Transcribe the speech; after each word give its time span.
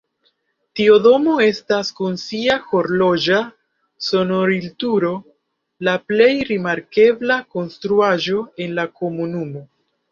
Tiu 0.77 0.93
domo 1.07 1.35
estas 1.47 1.91
kun 1.99 2.17
sia 2.21 2.55
horloĝa 2.71 3.43
sonorilturo 4.07 5.15
la 5.91 5.97
plej 6.09 6.33
rimarkebla 6.51 7.41
konstruaĵo 7.57 8.45
en 8.67 8.79
la 8.83 8.93
komunumo. 9.01 9.69